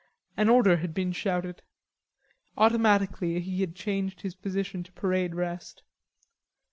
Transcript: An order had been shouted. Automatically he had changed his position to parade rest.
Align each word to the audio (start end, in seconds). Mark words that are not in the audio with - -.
An 0.35 0.49
order 0.49 0.77
had 0.77 0.95
been 0.95 1.11
shouted. 1.11 1.61
Automatically 2.57 3.39
he 3.39 3.61
had 3.61 3.75
changed 3.75 4.21
his 4.21 4.33
position 4.33 4.81
to 4.81 4.91
parade 4.93 5.35
rest. 5.35 5.83